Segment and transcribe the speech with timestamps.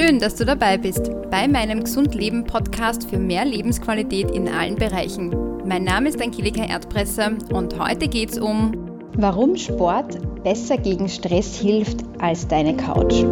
[0.00, 4.76] Schön, dass du dabei bist bei meinem Gesund Leben Podcast für mehr Lebensqualität in allen
[4.76, 5.28] Bereichen.
[5.66, 8.72] Mein Name ist Angelika Erdpresser und heute geht es um
[9.16, 13.24] Warum Sport besser gegen Stress hilft als deine Couch.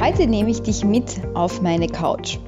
[0.00, 2.38] Heute nehme ich dich mit auf meine Couch.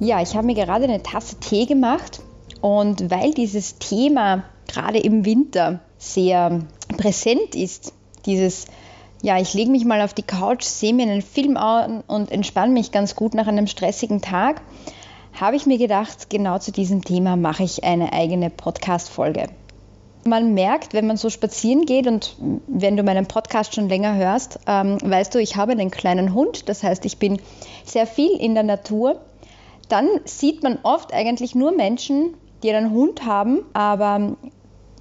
[0.00, 2.22] Ja, ich habe mir gerade eine Tasse Tee gemacht
[2.62, 6.60] und weil dieses Thema gerade im Winter sehr
[7.02, 7.92] präsent ist,
[8.26, 8.66] dieses,
[9.22, 12.72] ja, ich lege mich mal auf die Couch, sehe mir einen Film an und entspanne
[12.72, 14.62] mich ganz gut nach einem stressigen Tag,
[15.32, 19.48] habe ich mir gedacht, genau zu diesem Thema mache ich eine eigene Podcast-Folge.
[20.24, 22.36] Man merkt, wenn man so spazieren geht und
[22.68, 26.68] wenn du meinen Podcast schon länger hörst, ähm, weißt du, ich habe einen kleinen Hund,
[26.68, 27.40] das heißt, ich bin
[27.84, 29.20] sehr viel in der Natur.
[29.88, 34.36] Dann sieht man oft eigentlich nur Menschen, die einen Hund haben, aber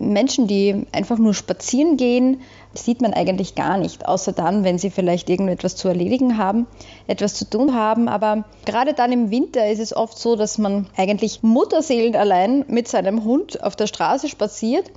[0.02, 2.41] Menschen, die einfach nur spazieren gehen,
[2.74, 6.68] sieht man eigentlich gar nicht, außer dann, wenn sie vielleicht irgendetwas zu erledigen haben,
[7.07, 8.07] etwas zu tun haben.
[8.07, 12.88] Aber gerade dann im Winter ist es oft so, dass man eigentlich Mutterseelen allein mit
[12.88, 14.91] seinem Hund auf der Straße spaziert,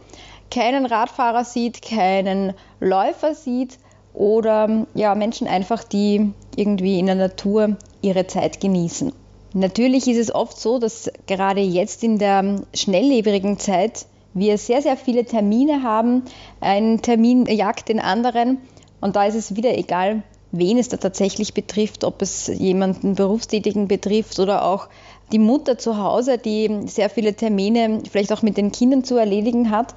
[0.50, 3.78] keinen Radfahrer sieht, keinen Läufer sieht
[4.12, 9.12] oder ja, Menschen einfach, die irgendwie in der Natur ihre Zeit genießen.
[9.54, 14.96] Natürlich ist es oft so, dass gerade jetzt in der schnelllebigen Zeit wir sehr, sehr
[14.96, 16.22] viele Termine haben.
[16.60, 18.58] Ein Termin jagt den anderen
[19.00, 23.88] und da ist es wieder egal, wen es da tatsächlich betrifft, ob es jemanden Berufstätigen
[23.88, 24.88] betrifft oder auch
[25.32, 29.70] die Mutter zu Hause, die sehr viele Termine vielleicht auch mit den Kindern zu erledigen
[29.70, 29.94] hat.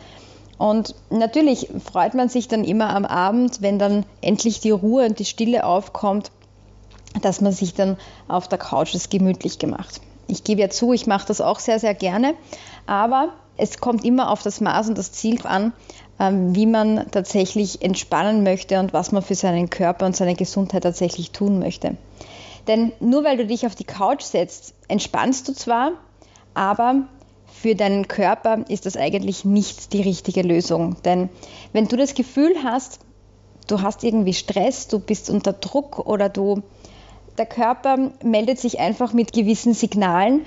[0.58, 5.20] Und natürlich freut man sich dann immer am Abend, wenn dann endlich die Ruhe und
[5.20, 6.32] die Stille aufkommt,
[7.22, 10.02] dass man sich dann auf der Couch das gemütlich gemacht.
[10.28, 12.34] Ich gebe ja zu, ich mache das auch sehr, sehr gerne,
[12.86, 15.74] aber es kommt immer auf das Maß und das Ziel an,
[16.20, 20.84] ähm, wie man tatsächlich entspannen möchte und was man für seinen Körper und seine Gesundheit
[20.84, 21.98] tatsächlich tun möchte.
[22.68, 25.92] Denn nur weil du dich auf die Couch setzt, entspannst du zwar,
[26.54, 27.08] aber
[27.46, 30.98] für deinen Körper ist das eigentlich nicht die richtige Lösung.
[31.04, 31.30] Denn
[31.74, 33.00] wenn du das Gefühl hast,
[33.68, 36.62] du hast irgendwie Stress, du bist unter Druck oder du,
[37.38, 40.46] der Körper meldet sich einfach mit gewissen Signalen,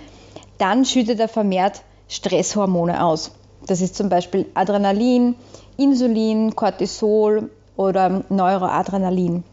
[0.59, 3.31] dann schüttet er vermehrt Stresshormone aus.
[3.67, 5.37] Das ist zum Beispiel Adrenalin,
[5.77, 9.45] Insulin, Cortisol oder Neuroadrenalin.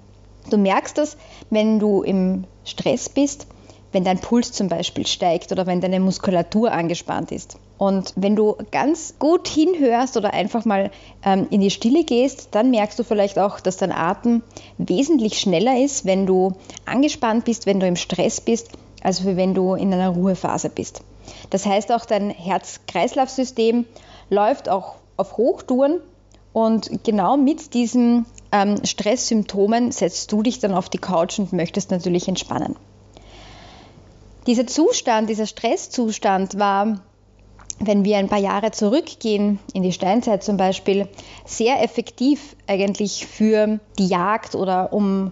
[0.50, 1.18] Du merkst das,
[1.50, 3.47] wenn du im Stress bist,
[3.91, 7.57] wenn dein Puls zum Beispiel steigt oder wenn deine Muskulatur angespannt ist.
[7.78, 10.89] Und wenn du ganz gut hinhörst oder einfach mal
[11.24, 14.41] ähm, in die Stille gehst, dann merkst du vielleicht auch, dass dein Atem
[14.78, 16.53] wesentlich schneller ist, wenn du
[16.85, 18.72] angespannt bist, wenn du im Stress bist,
[19.03, 21.01] als wenn du in einer Ruhephase bist.
[21.49, 23.85] Das heißt auch, dein Herz-Kreislauf-System
[24.29, 26.01] läuft auch auf Hochtouren
[26.53, 31.91] und genau mit diesen ähm, Stresssymptomen setzt du dich dann auf die Couch und möchtest
[31.91, 32.75] natürlich entspannen.
[34.47, 37.01] Dieser Zustand, dieser Stresszustand war,
[37.79, 41.07] wenn wir ein paar Jahre zurückgehen, in die Steinzeit zum Beispiel,
[41.45, 45.31] sehr effektiv eigentlich für die Jagd oder um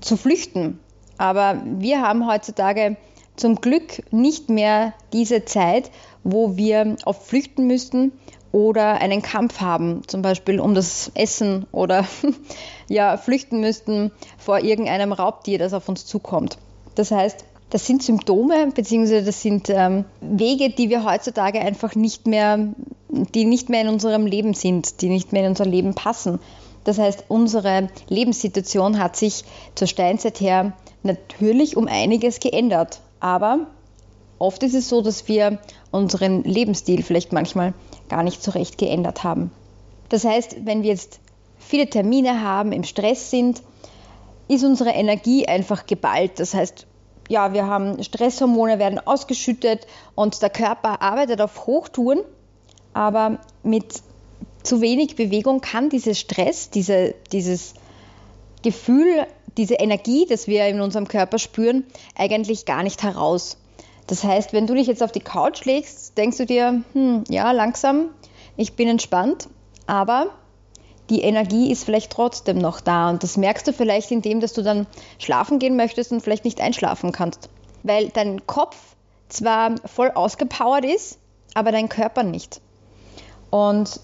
[0.00, 0.78] zu flüchten.
[1.18, 2.96] Aber wir haben heutzutage
[3.36, 5.90] zum Glück nicht mehr diese Zeit,
[6.24, 8.12] wo wir oft flüchten müssten
[8.52, 12.06] oder einen Kampf haben, zum Beispiel um das Essen oder
[12.88, 16.58] ja, flüchten müssten vor irgendeinem Raubtier, das auf uns zukommt.
[16.94, 19.22] Das heißt, das sind Symptome bzw.
[19.22, 22.68] das sind ähm, Wege, die wir heutzutage einfach nicht mehr,
[23.10, 26.38] die nicht mehr in unserem Leben sind, die nicht mehr in unser Leben passen.
[26.84, 30.72] Das heißt, unsere Lebenssituation hat sich zur Steinzeit her
[31.02, 33.00] natürlich um einiges geändert.
[33.20, 33.66] Aber
[34.38, 35.58] oft ist es so, dass wir
[35.90, 37.74] unseren Lebensstil vielleicht manchmal
[38.08, 39.50] gar nicht so recht geändert haben.
[40.08, 41.20] Das heißt, wenn wir jetzt
[41.58, 43.62] viele Termine haben, im Stress sind,
[44.48, 46.38] ist unsere Energie einfach geballt.
[46.38, 46.86] Das heißt,
[47.28, 52.20] ja, wir haben Stresshormone werden ausgeschüttet und der Körper arbeitet auf Hochtouren,
[52.94, 54.02] aber mit
[54.62, 57.74] zu wenig Bewegung kann dieser Stress, diese, dieses
[58.62, 59.26] Gefühl
[59.56, 63.56] diese Energie, das wir in unserem Körper spüren, eigentlich gar nicht heraus.
[64.06, 67.50] Das heißt, wenn du dich jetzt auf die Couch legst, denkst du dir, hm, ja,
[67.52, 68.10] langsam,
[68.56, 69.48] ich bin entspannt,
[69.86, 70.30] aber
[71.10, 73.10] die Energie ist vielleicht trotzdem noch da.
[73.10, 74.86] Und das merkst du vielleicht indem, dass du dann
[75.18, 77.48] schlafen gehen möchtest und vielleicht nicht einschlafen kannst.
[77.82, 78.76] Weil dein Kopf
[79.28, 81.18] zwar voll ausgepowert ist,
[81.54, 82.60] aber dein Körper nicht.
[83.50, 84.00] Und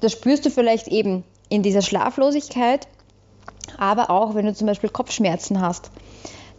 [0.00, 2.88] das spürst du vielleicht eben in dieser Schlaflosigkeit
[3.78, 5.90] aber auch wenn du zum Beispiel Kopfschmerzen hast,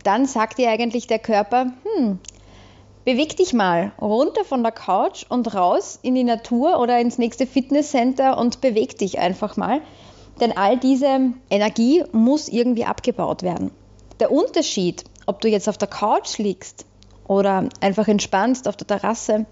[0.04, 2.20] dann sagt dir eigentlich der Körper, hm,
[3.06, 7.46] beweg dich mal runter von der Couch und raus in die Natur oder ins nächste
[7.46, 9.82] Fitnesscenter und beweg dich einfach mal.
[10.40, 13.72] Denn all diese Energie muss irgendwie abgebaut werden.
[14.20, 16.86] Der Unterschied, ob du jetzt auf der Couch liegst
[17.28, 19.46] oder einfach entspannst auf der Terrasse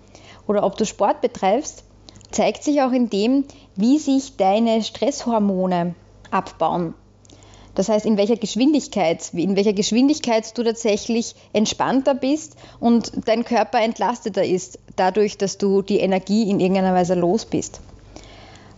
[0.48, 1.84] oder ob du Sport betreibst,
[2.32, 5.96] zeigt sich auch in dem, wie sich deine Stresshormone
[6.32, 6.94] abbauen.
[7.78, 13.80] Das heißt, in welcher Geschwindigkeit, in welcher Geschwindigkeit du tatsächlich entspannter bist und dein Körper
[13.80, 17.82] entlasteter ist, dadurch, dass du die Energie in irgendeiner Weise los bist.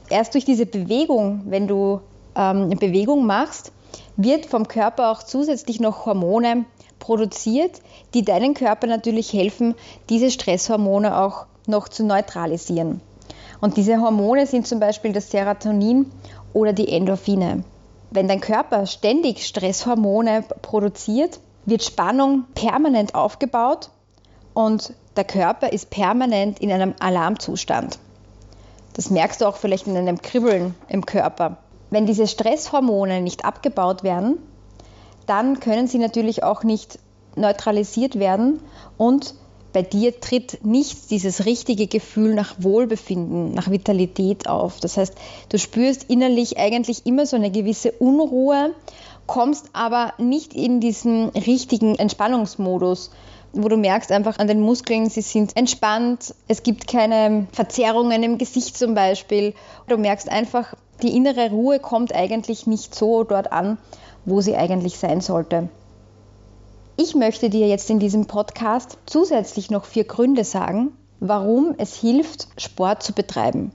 [0.10, 2.02] Erst durch diese Bewegung, wenn du
[2.36, 3.72] ähm, Bewegung machst,
[4.18, 6.66] wird vom Körper auch zusätzlich noch Hormone
[7.00, 7.80] produziert,
[8.14, 9.76] die deinen Körper natürlich helfen,
[10.10, 13.00] diese Stresshormone auch noch zu neutralisieren.
[13.62, 16.12] Und diese Hormone sind zum Beispiel das Serotonin
[16.52, 17.64] oder die Endorphine.
[18.12, 23.90] Wenn dein Körper ständig Stresshormone produziert, wird Spannung permanent aufgebaut
[24.54, 28.00] und der Körper ist permanent in einem Alarmzustand.
[28.94, 31.58] Das merkst du auch vielleicht in einem Kribbeln im Körper.
[31.90, 34.40] Wenn diese Stresshormone nicht abgebaut werden,
[35.26, 37.00] dann können sie natürlich auch nicht
[37.36, 38.60] neutralisiert werden
[38.98, 39.36] und
[39.72, 44.80] bei dir tritt nicht dieses richtige Gefühl nach Wohlbefinden, nach Vitalität auf.
[44.80, 45.14] Das heißt,
[45.50, 48.74] du spürst innerlich eigentlich immer so eine gewisse Unruhe,
[49.28, 53.12] kommst aber nicht in diesen richtigen Entspannungsmodus,
[53.54, 58.38] wo du merkst einfach an den Muskeln, sie sind entspannt, es gibt keine Verzerrungen im
[58.38, 59.54] Gesicht zum Beispiel.
[59.88, 63.78] Du merkst einfach, die innere Ruhe kommt eigentlich nicht so dort an,
[64.26, 65.70] wo sie eigentlich sein sollte.
[67.02, 70.92] Ich möchte dir jetzt in diesem Podcast zusätzlich noch vier Gründe sagen,
[71.22, 73.72] warum es hilft, Sport zu betreiben.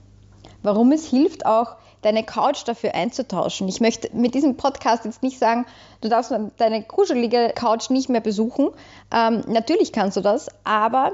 [0.61, 3.67] Warum es hilft auch, deine Couch dafür einzutauschen.
[3.67, 5.65] Ich möchte mit diesem Podcast jetzt nicht sagen,
[6.01, 8.69] du darfst deine kuschelige Couch nicht mehr besuchen.
[9.11, 11.13] Ähm, natürlich kannst du das, aber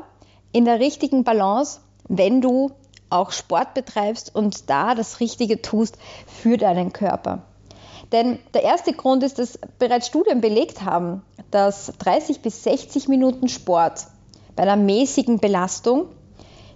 [0.51, 1.79] in der richtigen Balance,
[2.09, 2.71] wenn du
[3.09, 5.97] auch Sport betreibst und da das Richtige tust
[6.27, 7.43] für deinen Körper.
[8.11, 13.47] Denn der erste Grund ist, dass bereits Studien belegt haben, dass 30 bis 60 Minuten
[13.47, 14.07] Sport
[14.55, 16.07] bei einer mäßigen Belastung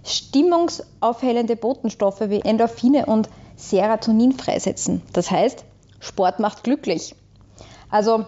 [0.04, 5.02] stimmungsaufhellende Botenstoffe wie Endorphine und Serotonin freisetzen.
[5.12, 5.64] Das heißt,
[5.98, 7.14] Sport macht glücklich.
[7.90, 8.24] Also,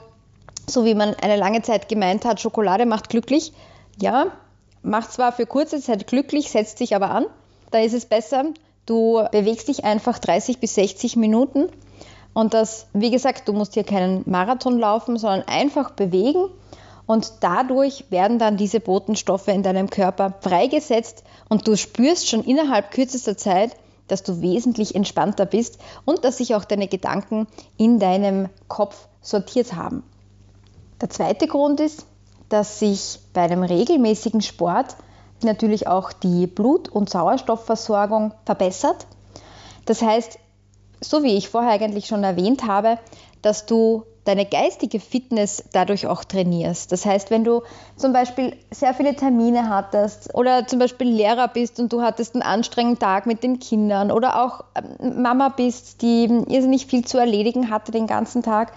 [0.69, 3.53] so wie man eine lange Zeit gemeint hat, Schokolade macht glücklich,
[4.01, 4.33] ja,
[4.83, 7.27] macht zwar für kurze Zeit glücklich, setzt sich aber an.
[7.71, 8.45] Da ist es besser,
[8.87, 11.69] du bewegst dich einfach 30 bis 60 Minuten
[12.39, 16.45] und das, wie gesagt, du musst hier keinen Marathon laufen, sondern einfach bewegen.
[17.05, 22.93] Und dadurch werden dann diese Botenstoffe in deinem Körper freigesetzt und du spürst schon innerhalb
[22.93, 23.75] kürzester Zeit,
[24.07, 29.75] dass du wesentlich entspannter bist und dass sich auch deine Gedanken in deinem Kopf sortiert
[29.75, 30.05] haben.
[31.01, 32.07] Der zweite Grund ist,
[32.51, 34.95] dass sich bei einem regelmäßigen Sport
[35.43, 39.09] natürlich auch die Blut- und Sauerstoffversorgung verbessert.
[39.87, 40.39] Das heißt,
[41.01, 42.99] so wie ich vorher eigentlich schon erwähnt habe,
[43.43, 46.93] dass du deine geistige Fitness dadurch auch trainierst.
[46.93, 47.63] Das heißt, wenn du
[47.97, 52.43] zum Beispiel sehr viele Termine hattest oder zum Beispiel Lehrer bist und du hattest einen
[52.43, 57.71] anstrengenden Tag mit den Kindern oder auch ähm, Mama bist, die irrsinnig viel zu erledigen
[57.71, 58.73] hatte den ganzen Tag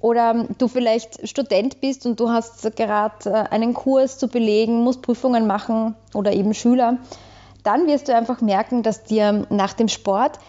[0.00, 5.02] oder du vielleicht Student bist und du hast gerade äh, einen Kurs zu belegen, musst
[5.02, 6.98] Prüfungen machen oder eben Schüler,
[7.62, 10.40] dann wirst du einfach merken, dass dir nach dem Sport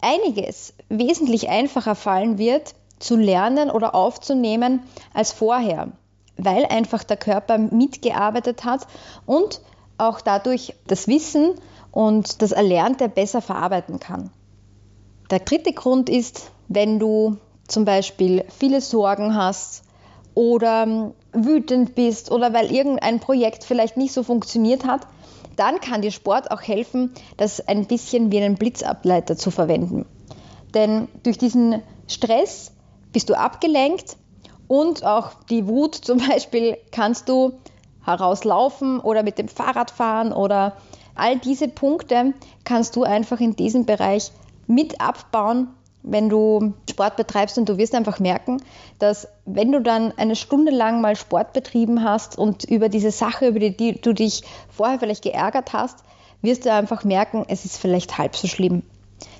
[0.00, 5.88] einiges wesentlich einfacher fallen wird, zu lernen oder aufzunehmen als vorher,
[6.36, 8.86] weil einfach der Körper mitgearbeitet hat
[9.26, 9.60] und
[9.98, 11.54] auch dadurch das Wissen
[11.90, 14.30] und das Erlernte besser verarbeiten kann.
[15.30, 19.82] Der dritte Grund ist, wenn du zum Beispiel viele Sorgen hast
[20.34, 25.06] oder wütend bist oder weil irgendein Projekt vielleicht nicht so funktioniert hat,
[25.56, 30.06] dann kann dir Sport auch helfen, das ein bisschen wie einen Blitzableiter zu verwenden.
[30.74, 32.72] Denn durch diesen Stress
[33.12, 34.16] bist du abgelenkt
[34.68, 37.52] und auch die Wut zum Beispiel kannst du
[38.04, 40.76] herauslaufen oder mit dem Fahrrad fahren oder
[41.14, 44.30] all diese Punkte kannst du einfach in diesem Bereich
[44.66, 45.68] mit abbauen,
[46.06, 48.62] wenn du Sport betreibst und du wirst einfach merken,
[49.00, 53.48] dass wenn du dann eine Stunde lang mal Sport betrieben hast und über diese Sache,
[53.48, 55.98] über die du dich vorher vielleicht geärgert hast,
[56.42, 58.82] wirst du einfach merken, es ist vielleicht halb so schlimm.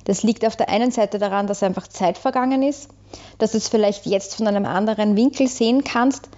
[0.05, 2.91] Das liegt auf der einen Seite daran, dass einfach Zeit vergangen ist,
[3.39, 6.29] dass du es vielleicht jetzt von einem anderen Winkel sehen kannst,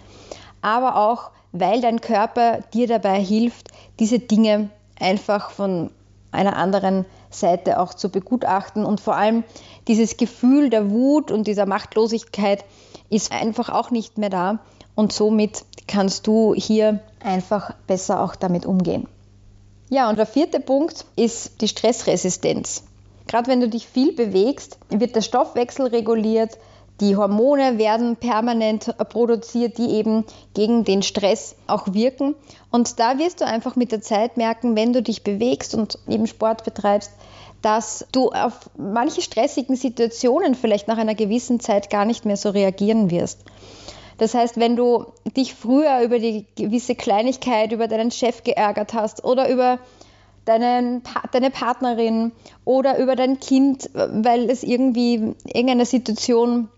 [0.61, 3.69] aber auch, weil dein Körper dir dabei hilft,
[3.99, 4.69] diese Dinge
[5.01, 5.91] einfach von
[6.33, 9.45] einer anderen Seite auch zu begutachten und vor allem
[9.87, 12.65] dieses Gefühl der Wut und dieser Machtlosigkeit
[13.11, 14.59] ist einfach auch nicht mehr da
[14.95, 19.07] und somit kannst du hier einfach besser auch damit umgehen.
[19.91, 22.83] Ja, und der vierte Punkt ist die Stressresistenz.
[23.27, 26.59] Gerade wenn du dich viel bewegst, wird der Stoffwechsel reguliert,
[27.01, 30.25] die Hormone werden permanent produziert, die eben
[30.55, 32.35] gegen den Stress auch wirken.
[32.71, 36.27] Und da wirst du einfach mit der Zeit merken, wenn du dich bewegst und eben
[36.27, 37.13] Sport betreibst,
[37.63, 42.51] dass du auf manche stressigen Situationen vielleicht nach einer gewissen Zeit gar nicht mehr so
[42.51, 43.45] reagieren wirst.
[44.19, 49.25] Das heißt, wenn du dich früher über die gewisse Kleinigkeit, über deinen Chef geärgert hast
[49.25, 49.79] oder über
[50.45, 52.33] deinen, deine Partnerin
[52.65, 56.69] oder über dein Kind, weil es irgendwie irgendeine Situation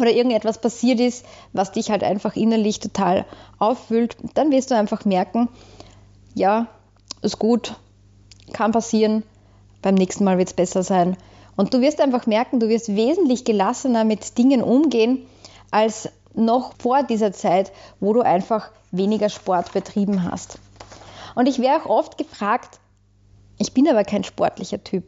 [0.00, 3.24] oder irgendetwas passiert ist, was dich halt einfach innerlich total
[3.58, 5.48] auffüllt, dann wirst du einfach merken,
[6.34, 6.66] ja,
[7.22, 7.74] ist gut,
[8.52, 9.22] kann passieren,
[9.82, 11.16] beim nächsten Mal wird es besser sein.
[11.56, 15.26] Und du wirst einfach merken, du wirst wesentlich gelassener mit Dingen umgehen
[15.70, 20.58] als noch vor dieser Zeit, wo du einfach weniger Sport betrieben hast.
[21.34, 22.78] Und ich werde auch oft gefragt,
[23.58, 25.04] ich bin aber kein sportlicher Typ.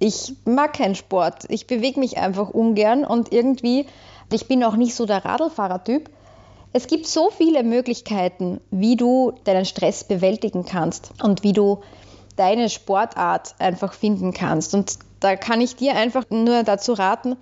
[0.00, 1.44] Ich mag keinen Sport.
[1.48, 3.86] Ich bewege mich einfach ungern und irgendwie
[4.34, 6.10] ich bin auch nicht so der Radlfahrertyp.
[6.72, 11.80] Es gibt so viele Möglichkeiten, wie du deinen Stress bewältigen kannst und wie du
[12.36, 14.74] deine Sportart einfach finden kannst.
[14.74, 17.36] Und da kann ich dir einfach nur dazu raten,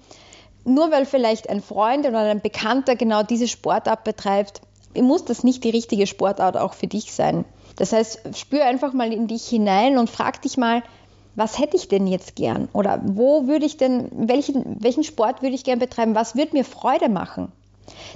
[0.65, 4.61] nur weil vielleicht ein Freund oder ein Bekannter genau diese Sportart betreibt,
[4.95, 7.45] muss das nicht die richtige Sportart auch für dich sein.
[7.77, 10.83] Das heißt, spür einfach mal in dich hinein und frag dich mal,
[11.35, 12.69] was hätte ich denn jetzt gern?
[12.73, 16.15] Oder wo würde ich denn, welchen, welchen Sport würde ich gern betreiben?
[16.15, 17.53] Was würde mir Freude machen?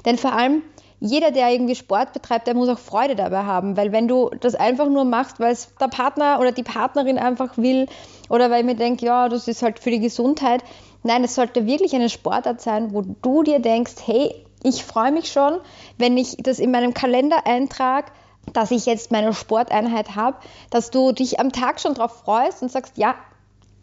[0.05, 0.63] Denn vor allem,
[1.01, 4.55] jeder, der irgendwie Sport betreibt, der muss auch Freude dabei haben, weil wenn du das
[4.55, 7.87] einfach nur machst, weil es der Partner oder die Partnerin einfach will
[8.29, 10.63] oder weil ich mir denke, ja, das ist halt für die Gesundheit.
[11.03, 15.31] Nein, es sollte wirklich eine Sportart sein, wo du dir denkst, hey, ich freue mich
[15.31, 15.59] schon,
[15.99, 18.07] wenn ich das in meinem Kalender eintrage,
[18.53, 20.37] dass ich jetzt meine Sporteinheit habe,
[20.71, 23.15] dass du dich am Tag schon darauf freust und sagst, ja,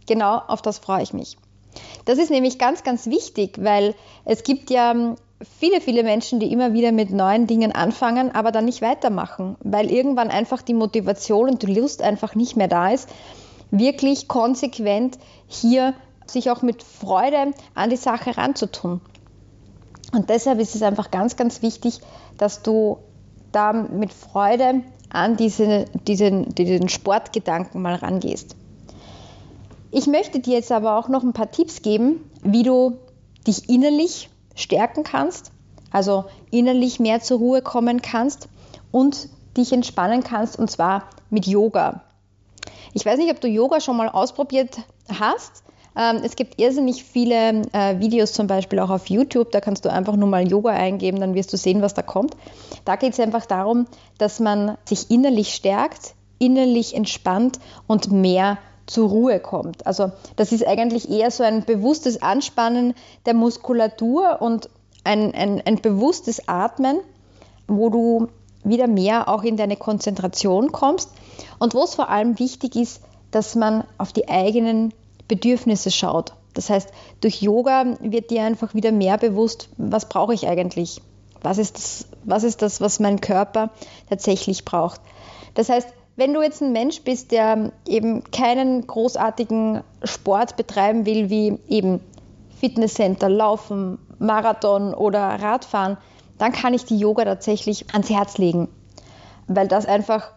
[0.08, 1.38] genau auf das freue ich mich.
[2.06, 5.16] Das ist nämlich ganz, ganz wichtig, weil es gibt ja ähm,
[5.60, 9.92] viele, viele Menschen, die immer wieder mit neuen Dingen anfangen, aber dann nicht weitermachen, weil
[9.92, 13.10] irgendwann einfach die Motivation und die Lust einfach nicht mehr da ist,
[13.72, 15.94] wirklich konsequent hier
[16.26, 19.02] sich auch mit Freude an die Sache ranzutun.
[20.14, 22.00] Und deshalb ist es einfach ganz, ganz wichtig,
[22.38, 23.00] dass du
[23.52, 28.56] da mit Freude an diese, diesen, diesen Sportgedanken mal rangehst.
[29.92, 32.98] Ich möchte dir jetzt aber auch noch ein paar Tipps geben, wie du
[33.46, 35.52] dich innerlich stärken kannst,
[35.92, 38.48] also innerlich mehr zur Ruhe kommen kannst
[38.92, 39.28] und
[39.58, 42.04] dich entspannen kannst, und zwar mit Yoga.
[42.94, 44.78] Ich weiß nicht, ob du Yoga schon mal ausprobiert
[45.20, 45.64] hast.
[45.98, 49.92] Ähm, es gibt irrsinnig viele äh, Videos zum Beispiel auch auf YouTube, da kannst du
[49.92, 52.36] einfach nur mal Yoga eingeben, dann wirst du sehen, was da kommt.
[52.86, 58.58] Da geht es einfach darum, dass man sich innerlich stärkt, innerlich entspannt und mehr
[58.88, 59.86] zur Ruhe kommt.
[59.86, 62.94] Also das ist eigentlich eher so ein bewusstes Anspannen
[63.26, 64.70] der Muskulatur und
[65.04, 67.00] ein, ein, ein bewusstes Atmen,
[67.68, 68.28] wo du
[68.64, 71.10] wieder mehr auch in deine Konzentration kommst
[71.60, 74.94] und wo es vor allem wichtig ist, dass man auf die eigenen
[75.32, 76.34] Bedürfnisse schaut.
[76.54, 76.90] Das heißt,
[77.22, 81.02] durch Yoga wird dir einfach wieder mehr bewusst, was brauche ich eigentlich?
[81.42, 83.70] Was ist das, was, ist das, was mein Körper
[84.10, 85.00] tatsächlich braucht?
[85.54, 91.30] Das heißt, wenn du jetzt ein Mensch bist, der eben keinen großartigen Sport betreiben will,
[91.30, 92.02] wie eben
[92.60, 95.96] Fitnesscenter, Laufen, Marathon oder Radfahren,
[96.38, 98.68] dann kann ich die Yoga tatsächlich ans Herz legen,
[99.48, 100.32] weil das einfach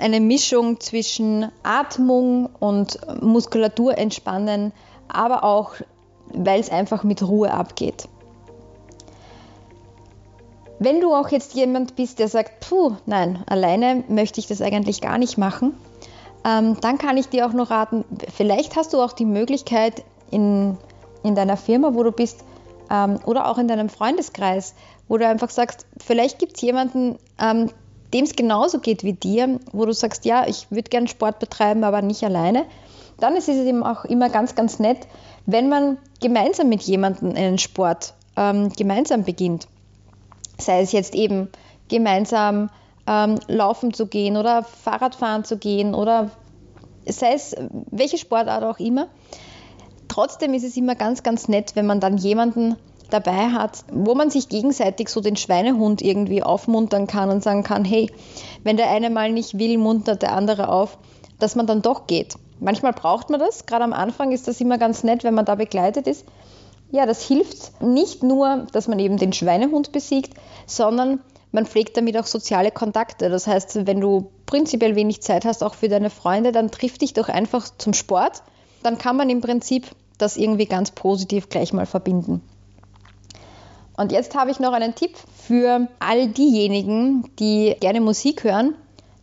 [0.00, 4.72] eine Mischung zwischen Atmung und Muskulatur entspannen,
[5.08, 5.74] aber auch,
[6.32, 8.08] weil es einfach mit Ruhe abgeht.
[10.78, 15.02] Wenn du auch jetzt jemand bist, der sagt, puh, nein, alleine möchte ich das eigentlich
[15.02, 15.74] gar nicht machen,
[16.44, 18.04] ähm, dann kann ich dir auch noch raten,
[18.34, 20.78] vielleicht hast du auch die Möglichkeit in,
[21.22, 22.44] in deiner Firma, wo du bist,
[22.90, 24.74] ähm, oder auch in deinem Freundeskreis,
[25.06, 27.70] wo du einfach sagst, vielleicht gibt es jemanden, ähm,
[28.12, 31.84] dem es genauso geht wie dir, wo du sagst, ja, ich würde gerne Sport betreiben,
[31.84, 32.66] aber nicht alleine,
[33.18, 35.06] dann ist es eben auch immer ganz, ganz nett,
[35.46, 39.68] wenn man gemeinsam mit jemandem einen Sport ähm, gemeinsam beginnt.
[40.58, 41.48] Sei es jetzt eben
[41.88, 42.70] gemeinsam
[43.06, 46.30] ähm, laufen zu gehen oder Fahrradfahren zu gehen oder
[47.06, 47.54] sei es
[47.90, 49.08] welche Sportart auch immer.
[50.08, 52.76] Trotzdem ist es immer ganz, ganz nett, wenn man dann jemanden
[53.10, 57.84] dabei hat, wo man sich gegenseitig so den Schweinehund irgendwie aufmuntern kann und sagen kann,
[57.84, 58.10] hey,
[58.64, 60.98] wenn der eine mal nicht will, muntert der andere auf,
[61.38, 62.34] dass man dann doch geht.
[62.60, 65.54] Manchmal braucht man das, gerade am Anfang ist das immer ganz nett, wenn man da
[65.54, 66.26] begleitet ist.
[66.90, 70.34] Ja, das hilft nicht nur, dass man eben den Schweinehund besiegt,
[70.66, 71.20] sondern
[71.52, 73.28] man pflegt damit auch soziale Kontakte.
[73.28, 77.12] Das heißt, wenn du prinzipiell wenig Zeit hast, auch für deine Freunde, dann triff dich
[77.12, 78.42] doch einfach zum Sport.
[78.82, 79.86] Dann kann man im Prinzip
[80.18, 82.42] das irgendwie ganz positiv gleich mal verbinden.
[84.00, 85.14] Und jetzt habe ich noch einen Tipp
[85.46, 88.74] für all diejenigen, die gerne Musik hören.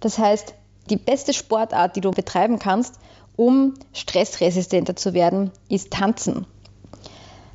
[0.01, 0.53] Das heißt,
[0.91, 2.99] die beste Sportart, die du betreiben kannst,
[3.35, 6.45] um stressresistenter zu werden, ist Tanzen.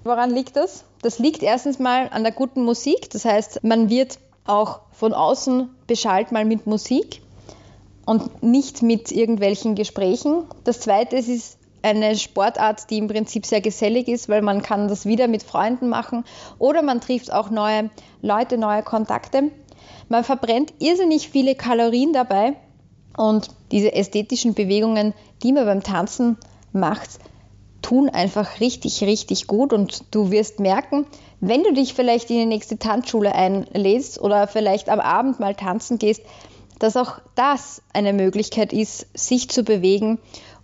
[0.02, 0.82] Woran liegt das?
[1.02, 3.08] Das liegt erstens mal an der guten Musik.
[3.10, 7.22] Das heißt, man wird auch von außen beschallt mal mit Musik
[8.04, 10.42] und nicht mit irgendwelchen Gesprächen.
[10.64, 15.06] Das zweite ist eine Sportart, die im Prinzip sehr gesellig ist, weil man kann das
[15.06, 16.24] wieder mit Freunden machen.
[16.58, 19.50] Oder man trifft auch neue Leute, neue Kontakte.
[20.08, 22.54] Man verbrennt irrsinnig viele Kalorien dabei.
[23.16, 25.12] Und diese ästhetischen Bewegungen,
[25.42, 26.38] die man beim Tanzen
[26.72, 27.10] macht,
[27.82, 29.72] tun einfach richtig, richtig gut.
[29.72, 31.06] Und du wirst merken,
[31.40, 35.98] wenn du dich vielleicht in die nächste Tanzschule einlädst oder vielleicht am Abend mal tanzen
[35.98, 36.22] gehst,
[36.78, 40.18] dass auch das eine Möglichkeit ist, sich zu bewegen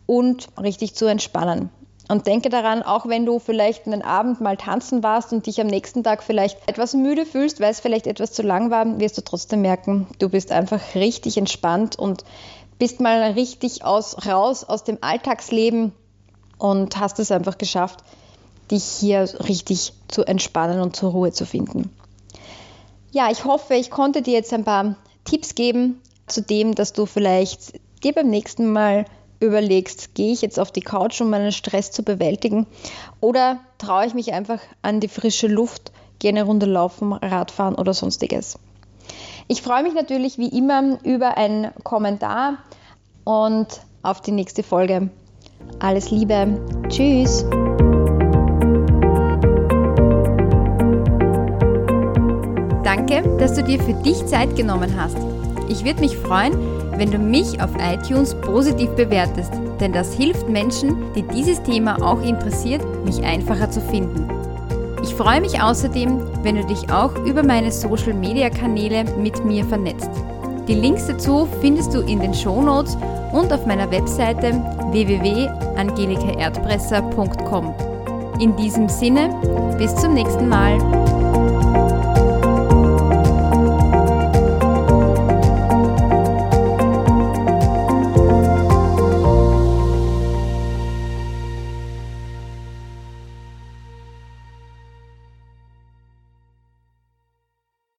[0.08, 1.68] und richtig zu entspannen.
[2.08, 5.66] Und denke daran, auch wenn du vielleicht einen Abend mal tanzen warst und dich am
[5.66, 9.22] nächsten Tag vielleicht etwas müde fühlst, weil es vielleicht etwas zu lang war, wirst du
[9.22, 12.24] trotzdem merken, du bist einfach richtig entspannt und
[12.78, 15.92] bist mal richtig aus, raus aus dem Alltagsleben
[16.56, 18.02] und hast es einfach geschafft,
[18.70, 21.90] dich hier richtig zu entspannen und zur Ruhe zu finden.
[23.12, 27.04] Ja, ich hoffe, ich konnte dir jetzt ein paar Tipps geben zu dem, dass du
[27.04, 29.04] vielleicht dir beim nächsten Mal
[29.40, 32.66] überlegst, gehe ich jetzt auf die Couch, um meinen Stress zu bewältigen
[33.20, 37.94] oder traue ich mich einfach an die frische Luft, gehe eine Runde laufen, Radfahren oder
[37.94, 38.58] sonstiges.
[39.46, 42.58] Ich freue mich natürlich wie immer über einen Kommentar
[43.24, 43.66] und
[44.02, 45.10] auf die nächste Folge.
[45.78, 46.60] Alles Liebe.
[46.88, 47.44] Tschüss.
[52.84, 55.16] Danke, dass du dir für dich Zeit genommen hast.
[55.68, 61.12] Ich würde mich freuen, wenn du mich auf iTunes positiv bewertest, denn das hilft Menschen,
[61.14, 64.28] die dieses Thema auch interessiert, mich einfacher zu finden.
[65.02, 70.10] Ich freue mich außerdem, wenn du dich auch über meine Social-Media-Kanäle mit mir vernetzt.
[70.66, 72.98] Die Links dazu findest du in den Shownotes
[73.32, 74.52] und auf meiner Webseite
[74.90, 77.74] www.angelikaerdpresser.com.
[78.40, 79.30] In diesem Sinne,
[79.78, 80.78] bis zum nächsten Mal.